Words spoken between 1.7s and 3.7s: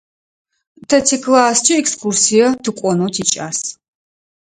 экскурсие тыкӏонэу тикӏас.